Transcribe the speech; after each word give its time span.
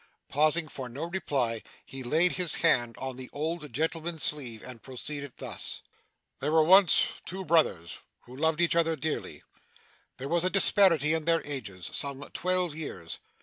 Pausing 0.29 0.67
for 0.67 0.89
no 0.89 1.03
reply, 1.03 1.61
he 1.85 2.01
laid 2.01 2.31
his 2.31 2.55
hand 2.65 2.95
on 2.97 3.17
the 3.17 3.29
old 3.31 3.71
gentleman's 3.71 4.23
sleeve, 4.23 4.63
and 4.63 4.81
proceeded 4.81 5.33
thus: 5.37 5.83
'There 6.39 6.51
were 6.53 6.63
once 6.63 7.09
two 7.23 7.45
brothers, 7.45 7.99
who 8.21 8.35
loved 8.35 8.61
each 8.61 8.75
other 8.75 8.95
dearly. 8.95 9.43
There 10.17 10.27
was 10.27 10.43
a 10.43 10.49
disparity 10.49 11.13
in 11.13 11.25
their 11.25 11.45
ages 11.45 11.87
some 11.93 12.23
twelve 12.33 12.73
years. 12.73 13.19